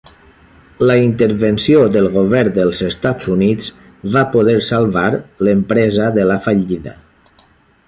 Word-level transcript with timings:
La 0.91 0.93
intervenció 1.01 1.83
del 1.97 2.07
Govern 2.15 2.55
dels 2.55 2.81
Estats 2.87 3.29
Units 3.37 3.69
va 4.17 4.25
poder 4.37 4.57
salvar 4.73 5.07
l'empresa 5.49 6.11
de 6.19 6.29
la 6.33 6.43
fallida. 6.49 6.99